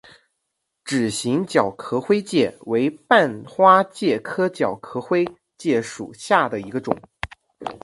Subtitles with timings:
[0.83, 5.23] 指形角壳灰介为半花介科角壳灰
[5.59, 6.99] 介属下的一个种。